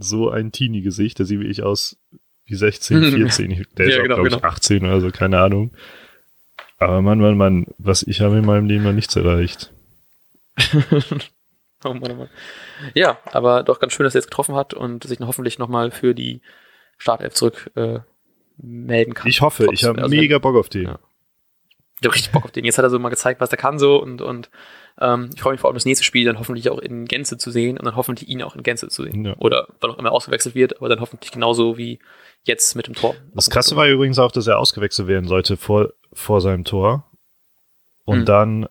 [0.00, 1.98] so ein Teenie-Gesicht, der sieht wie ich aus
[2.46, 3.50] wie 16, 14.
[3.50, 4.46] Ich- Der ist Ja, auch, genau, glaube ich, genau.
[4.48, 5.76] 18 oder so, keine Ahnung.
[6.78, 9.72] Aber Mann, Mann, Mann, was ich habe in meinem Leben noch nichts erreicht.
[11.84, 12.30] oh Mann, oh Mann.
[12.94, 15.90] Ja, aber doch ganz schön, dass er jetzt getroffen hat und sich noch hoffentlich nochmal
[15.90, 16.42] für die
[16.98, 18.00] Startelf zurück äh,
[18.56, 19.28] melden kann.
[19.28, 20.84] Ich hoffe, ich Trotzdem, habe also mega Bock auf den.
[20.84, 20.98] Ja.
[22.00, 22.64] Ich habe richtig Bock auf den.
[22.64, 24.50] Jetzt hat er so mal gezeigt, was er kann so und, und
[25.00, 27.50] ähm, ich freue mich vor allem das nächste Spiel dann hoffentlich auch in Gänze zu
[27.50, 29.24] sehen und dann hoffentlich ihn auch in Gänze zu sehen.
[29.24, 29.34] Ja.
[29.38, 31.98] Oder wann auch immer ausgewechselt wird, aber dann hoffentlich genauso wie
[32.44, 33.16] jetzt mit dem Tor.
[33.34, 37.04] Das Krasse war übrigens auch, dass er ausgewechselt werden sollte vor, vor seinem Tor.
[38.04, 38.24] Und Hm.
[38.24, 38.68] dann,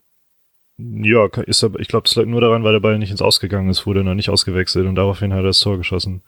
[0.77, 3.69] ja, ist er, ich glaube, das lag nur daran, weil der Ball nicht ins Ausgegangen
[3.69, 6.21] ist, wurde noch nicht ausgewechselt und daraufhin hat er das Tor geschossen.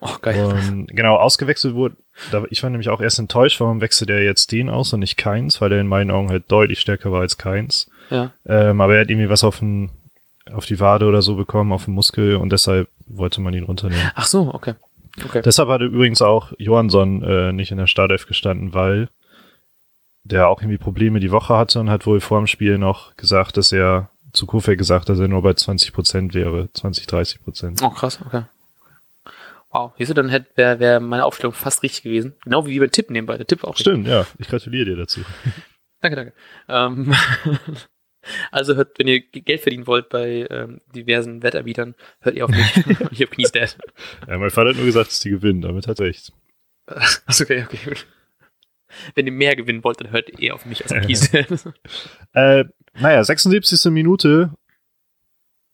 [0.00, 0.44] Oh, geil.
[0.44, 1.96] Und genau, ausgewechselt wurde,
[2.30, 5.16] da, ich war nämlich auch erst enttäuscht, warum wechselt er jetzt den aus und nicht
[5.16, 7.90] Keins, weil er in meinen Augen halt deutlich stärker war als Keins.
[8.10, 8.32] Ja.
[8.46, 9.90] Ähm, aber er hat irgendwie was auf, den,
[10.52, 14.12] auf die Wade oder so bekommen, auf den Muskel und deshalb wollte man ihn runternehmen.
[14.14, 14.74] Ach so, okay.
[15.24, 15.42] Okay.
[15.44, 19.08] Deshalb hatte übrigens auch Johansson äh, nicht in der Startelf gestanden, weil
[20.30, 23.56] der auch irgendwie Probleme die Woche hatte und hat wohl vor dem Spiel noch gesagt,
[23.56, 27.82] dass er zu Kofeld gesagt, dass er nur bei 20 Prozent wäre, 20, 30 Prozent.
[27.82, 28.44] Oh, krass, okay.
[29.70, 32.34] Wow, siehst du, dann hätte wäre wär meine Aufstellung fast richtig gewesen.
[32.44, 33.36] Genau wie beim Tipp nebenbei.
[33.36, 33.86] Der Tipp auch richtig.
[33.86, 34.26] Stimmt, ja.
[34.38, 35.20] Ich gratuliere dir dazu.
[36.00, 36.32] Danke, danke.
[36.68, 37.12] Ähm,
[38.50, 42.76] Also hört, wenn ihr Geld verdienen wollt bei ähm, diversen Wetterbietern, hört ihr auf mich.
[43.10, 43.78] ich habe Knees Dad.
[44.26, 46.32] Ja, mein Vater hat nur gesagt, dass die gewinnen, damit hat er recht.
[46.86, 48.06] Achso, okay, okay, gut.
[49.14, 51.48] Wenn ihr mehr gewinnen wollt, dann hört ihr auf mich als Dad.
[52.32, 53.90] Äh, naja, 76.
[53.90, 54.50] Minute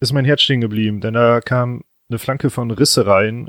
[0.00, 3.48] ist mein Herz stehen geblieben, denn da kam eine Flanke von Risse rein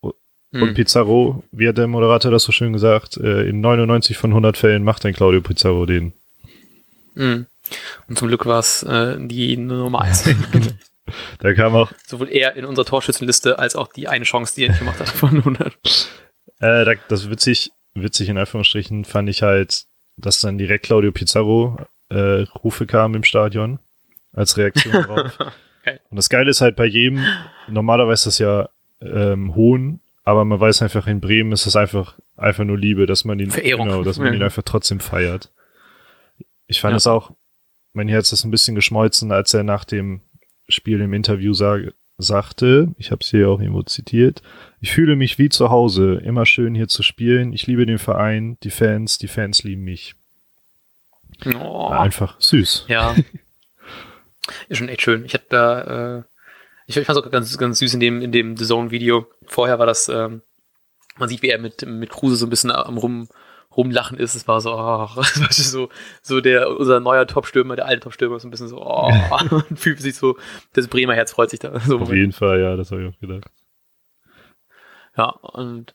[0.00, 0.74] und Hm.
[0.74, 4.84] Pizarro, wie hat der Moderator das so schön gesagt, äh, in 99 von 100 Fällen
[4.84, 6.12] macht ein Claudio Pizarro den.
[7.14, 7.46] Hm.
[8.08, 10.28] Und zum Glück war es äh, die Nummer 1.
[11.38, 14.70] Da kam auch, Sowohl er in unserer Torschützenliste als auch die eine Chance, die er
[14.70, 15.74] nicht gemacht hat von 100.
[16.60, 19.84] äh, da, das witzig, witzig in Anführungsstrichen fand ich halt,
[20.16, 21.78] dass dann direkt Claudio Pizarro
[22.10, 23.78] äh, Rufe kamen im Stadion
[24.32, 25.38] als Reaktion darauf.
[26.10, 27.24] Und das Geile ist halt bei jedem,
[27.68, 28.68] normalerweise ist das ja
[29.00, 33.24] ähm, Hohn, aber man weiß einfach, in Bremen ist das einfach, einfach nur Liebe, dass
[33.24, 33.88] man ihn, Verehrung.
[33.88, 35.50] genau, dass man ihn einfach trotzdem feiert.
[36.68, 36.96] Ich fand Ja.
[36.98, 37.32] es auch,
[37.94, 40.20] mein Herz ist ein bisschen geschmolzen, als er nach dem
[40.68, 44.42] Spiel im Interview sag, sagte, ich habe es hier auch irgendwo zitiert,
[44.80, 48.56] ich fühle mich wie zu Hause, immer schön hier zu spielen, ich liebe den Verein,
[48.62, 50.14] die Fans, die Fans lieben mich.
[51.54, 51.88] Oh.
[51.88, 52.86] Einfach süß.
[52.88, 53.14] Ja.
[54.68, 55.24] Ist schon echt schön.
[55.24, 56.22] Ich hatte da, äh,
[56.86, 59.26] ich, ich fand es auch ganz, ganz süß in dem, in dem The Zone-Video.
[59.46, 60.42] Vorher war das, ähm,
[61.16, 63.28] man sieht, wie er mit, mit Kruse so ein bisschen am rum,
[63.76, 64.34] rumlachen ist.
[64.34, 65.08] Es war so, oh,
[65.50, 65.88] so,
[66.22, 69.10] so der, unser neuer Top-Stürmer, der alte Top-Stürmer, so ein bisschen so, oh,
[69.50, 70.36] und fühlt sich so,
[70.72, 71.78] das Bremer Herz freut sich da.
[71.80, 73.50] So, Auf jeden Fall, ja, das habe ich auch gedacht.
[75.16, 75.94] ja, und,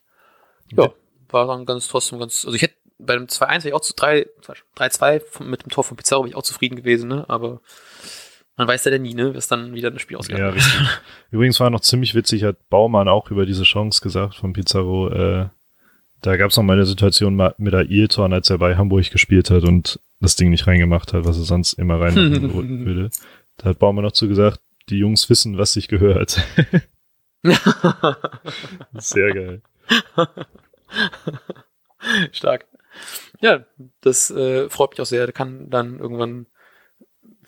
[0.72, 0.90] ja,
[1.30, 3.94] war dann ganz, trotzdem ganz, also ich hätte, bei dem 2-1 wäre ich auch zu
[3.94, 4.26] 3,
[4.76, 7.60] 3-2 von- mit dem Tor von Pizarro wäre ich auch zufrieden gewesen, ne, aber
[8.56, 10.38] man weiß ja dann nie, ne, was dann wieder das Spiel ausgeht.
[10.38, 10.80] Ja, richtig.
[11.30, 15.10] Übrigens war noch ziemlich witzig, hat Baumann auch über diese Chance gesagt von Pizarro.
[15.10, 15.48] Äh,
[16.20, 19.64] da gab es noch mal eine Situation mit Ailton, als er bei Hamburg gespielt hat
[19.64, 23.10] und das Ding nicht reingemacht hat, was er sonst immer reinmachen würde.
[23.56, 26.42] Da hat Baumann noch zu gesagt, die Jungs wissen, was sich gehört.
[28.94, 29.62] Sehr geil.
[32.32, 32.66] Stark.
[33.40, 33.64] Ja,
[34.00, 35.30] das äh, freut mich auch sehr.
[35.30, 36.46] Kann dann irgendwann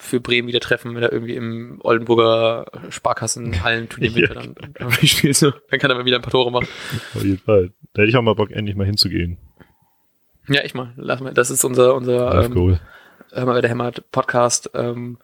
[0.01, 5.37] für Bremen wieder treffen, wenn er irgendwie im Oldenburger Sparkassen-Hallenturnier Ja, dann, dann spielt.
[5.37, 5.53] So.
[5.71, 6.67] Dann kann er mal wieder ein paar Tore machen.
[7.15, 7.73] Auf jeden Fall.
[7.93, 9.37] Da hätte ich auch mal Bock, endlich mal hinzugehen.
[10.49, 10.95] Ja, ich mal.
[10.97, 11.35] Lass mal.
[11.35, 12.81] Das ist unser, unser Live ähm, Goal.
[13.31, 15.19] Hör mal, wer der hämmert Podcast ähm,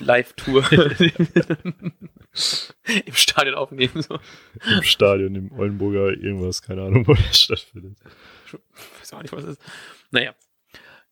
[0.00, 0.64] Live-Tour
[3.06, 4.02] im Stadion aufnehmen.
[4.02, 4.18] So.
[4.74, 7.96] Im Stadion, im Oldenburger, irgendwas, keine Ahnung, wo das stattfindet.
[8.46, 8.54] Ich
[9.00, 9.62] weiß auch nicht, was das ist.
[10.10, 10.34] Naja.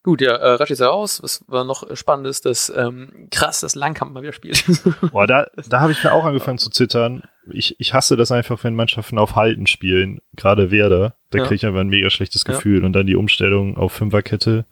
[0.04, 1.20] Gut, ja, äh, Rasch ist ja raus.
[1.22, 4.64] Was war noch spannend ist, dass ähm, krass, dass Langkamp mal wieder spielt.
[5.12, 7.22] Boah, da, da habe ich mir auch angefangen zu zittern.
[7.50, 11.14] Ich, ich hasse das einfach, wenn Mannschaften auf Halten spielen, gerade Werder.
[11.30, 11.44] Da Ja.
[11.44, 12.54] kriege ich einfach ein mega schlechtes Ja.
[12.54, 12.84] Gefühl.
[12.84, 14.64] Und dann die Umstellung auf Fünferkette.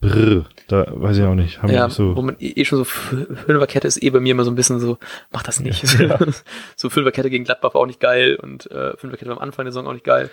[0.00, 1.62] Brr, da weiß ich auch nicht.
[1.62, 2.14] Haben ja, nicht so.
[2.14, 4.78] wo man eh eh schon so Fünferkette ist eh bei mir immer so ein bisschen
[4.78, 4.98] so,
[5.32, 5.82] mach das nicht.
[5.98, 6.18] Ja.
[6.76, 9.88] so Fünferkette gegen Gladbach war auch nicht geil und äh, Fünferkette am Anfang der Saison
[9.88, 10.30] auch nicht geil.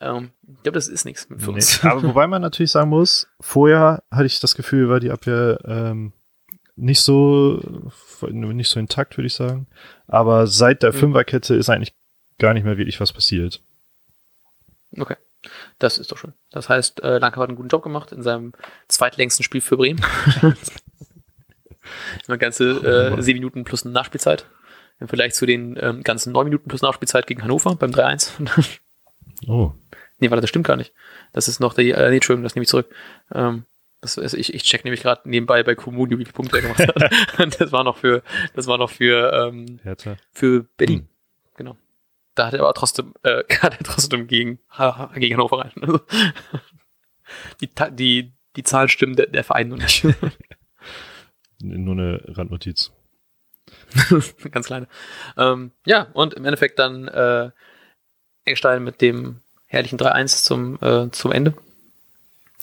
[0.00, 1.82] Ähm, ich glaube, das ist nichts für uns.
[1.82, 1.90] Nee.
[1.90, 6.12] Aber wobei man natürlich sagen muss, vorher hatte ich das Gefühl, war die Abwehr ähm,
[6.76, 7.60] nicht so
[8.30, 9.66] nicht so intakt, würde ich sagen.
[10.06, 10.98] Aber seit der Mhm.
[10.98, 11.94] Fünferkette ist eigentlich
[12.38, 13.60] gar nicht mehr wirklich was passiert.
[14.96, 15.16] Okay.
[15.78, 16.32] Das ist doch schön.
[16.50, 18.52] Das heißt, äh, Lanka hat einen guten Job gemacht in seinem
[18.88, 20.04] zweitlängsten Spiel für Bremen.
[22.26, 22.70] Immer ganze
[23.16, 24.46] äh, sieben Minuten plus eine Nachspielzeit.
[25.00, 28.30] Im Vergleich zu den ähm, ganzen neun Minuten plus Nachspielzeit gegen Hannover beim 3-1.
[29.46, 29.72] Oh,
[30.18, 30.92] nee, warte, das stimmt gar nicht.
[31.32, 32.92] Das ist noch die, äh, nee, Entschuldigung, das nehme ich zurück.
[33.32, 33.64] Ähm,
[34.00, 36.78] das ist, ich, ich check nämlich gerade nebenbei bei Comunio, wie viele Punkte er gemacht
[36.78, 37.12] hat.
[37.58, 38.22] Das war noch für,
[38.54, 40.16] das war noch für, ähm, Hertha.
[40.32, 41.00] für Berlin.
[41.00, 41.08] Hm.
[41.56, 41.76] Genau.
[42.34, 45.72] Da hat er aber trotzdem, äh, hat er trotzdem gegen, ha- gegen Hannover rein.
[45.80, 46.00] Also,
[47.60, 50.04] die, die, die Zahlen stimmen, der, der Verein noch nicht.
[51.60, 52.92] Nur eine Randnotiz.
[54.50, 54.86] Ganz kleine.
[55.36, 57.50] Ähm, ja, und im Endeffekt dann äh,
[58.44, 61.54] Eckstein mit dem herrlichen 3-1 zum, äh, zum Ende.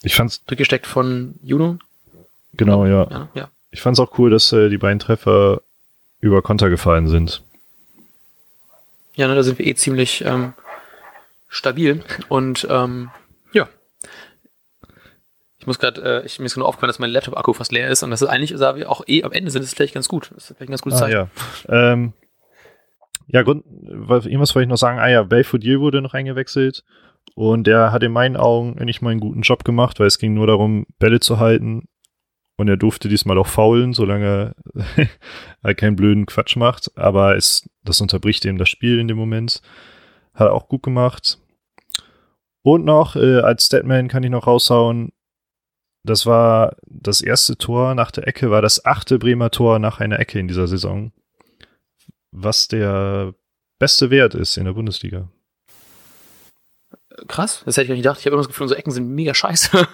[0.03, 1.79] Ich fand's, Durchgesteckt von Juno.
[2.53, 3.07] genau, ja.
[3.09, 3.49] Ja, ja.
[3.71, 5.61] Ich fand's auch cool, dass äh, die beiden Treffer
[6.19, 7.41] über Konter gefallen sind.
[9.15, 10.53] Ja, ne, da sind wir eh ziemlich ähm,
[11.47, 12.03] stabil.
[12.29, 13.09] Und ähm,
[13.53, 13.67] ja.
[15.57, 18.03] Ich muss gerade, äh, ich mir ist nur aufgefallen, dass mein Laptop-Akku fast leer ist
[18.03, 20.07] und das ist eigentlich, sah wir auch eh am Ende sind, das ist vielleicht ganz
[20.07, 20.31] gut.
[20.35, 21.29] Das ist vielleicht ein ganz gutes Ah, Zeichen.
[21.69, 21.91] ja.
[21.93, 22.13] Ähm,
[23.27, 24.99] ja, Grund, irgendwas wollte ich noch sagen.
[24.99, 26.83] Ah ja, Belfodil wurde noch eingewechselt
[27.33, 30.33] und der hat in meinen Augen nicht mal einen guten Job gemacht, weil es ging
[30.33, 31.87] nur darum, Bälle zu halten
[32.57, 34.55] und er durfte diesmal auch faulen, solange
[35.63, 39.61] er keinen blöden Quatsch macht, aber es, das unterbricht eben das Spiel in dem Moment.
[40.33, 41.39] Hat er auch gut gemacht.
[42.61, 45.11] Und noch, äh, als Statman kann ich noch raushauen,
[46.03, 50.19] das war das erste Tor nach der Ecke, war das achte Bremer Tor nach einer
[50.19, 51.11] Ecke in dieser Saison.
[52.37, 53.33] Was der
[53.79, 55.31] beste Wert ist in der Bundesliga.
[57.29, 58.19] Krass, das hätte ich gar nicht gedacht.
[58.19, 59.87] Ich habe immer das Gefühl, unsere Ecken sind mega scheiße.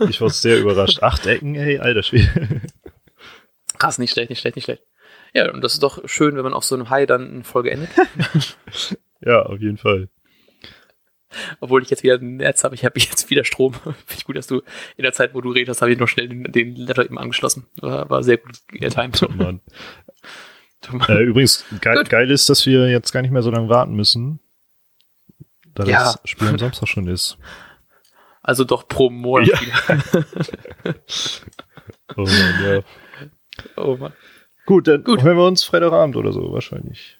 [0.08, 1.02] ich war sehr überrascht.
[1.02, 2.62] Acht Ecken, ey, alter Schwede.
[3.76, 4.84] Krass, nicht schlecht, nicht schlecht, nicht schlecht.
[5.34, 7.72] Ja, und das ist doch schön, wenn man auf so einem High dann eine Folge
[7.72, 7.90] endet.
[9.20, 10.08] ja, auf jeden Fall.
[11.60, 13.74] Obwohl ich jetzt wieder ein Netz habe, ich habe jetzt wieder Strom.
[13.74, 14.62] Finde ich gut, dass du
[14.96, 17.66] in der Zeit, wo du redest, habe ich noch schnell den, den Letter eben angeschlossen.
[17.82, 19.22] War, war sehr gut getimed.
[19.22, 19.60] Oh Mann.
[21.08, 22.10] Äh, übrigens, ge Gut.
[22.10, 24.40] geil ist, dass wir jetzt gar nicht mehr so lange warten müssen,
[25.74, 26.04] da ja.
[26.04, 27.38] das Spiel am Samstag schon ist.
[28.42, 29.58] Also doch pro Monat ja.
[32.16, 32.82] oh Mann, ja.
[33.76, 34.12] Oh Mann.
[34.66, 35.22] Gut, dann Gut.
[35.22, 37.18] hören wir uns Freitagabend oder so wahrscheinlich.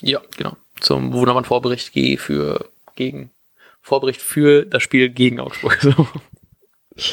[0.00, 0.56] Ja, genau.
[0.80, 3.30] Zum wunderbaren Vorbericht G für gegen
[3.82, 5.78] Vorbericht für das Spiel gegen Augsburg.
[5.80, 6.08] So.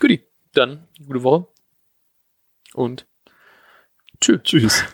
[0.00, 1.46] Guti, dann gute Woche
[2.72, 3.06] und
[4.20, 4.40] tschüss.
[4.42, 4.84] Tschüss.